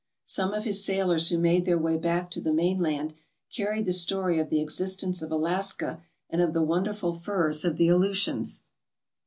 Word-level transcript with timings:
Some 0.25 0.51
of 0.55 0.63
his 0.63 0.83
sailors 0.83 1.29
who 1.29 1.37
made 1.37 1.65
their 1.65 1.77
way 1.77 1.95
back 1.95 2.31
to 2.31 2.41
the 2.41 2.51
mainland 2.51 3.13
carried 3.55 3.85
the 3.85 3.93
story 3.93 4.39
of 4.39 4.49
the 4.49 4.59
existence 4.59 5.21
of 5.21 5.31
Alaska 5.31 6.01
and 6.27 6.41
of 6.41 6.53
the 6.53 6.63
wonderful 6.63 7.13
furs 7.13 7.63
of 7.63 7.77
the 7.77 7.87
Aleutians. 7.89 8.63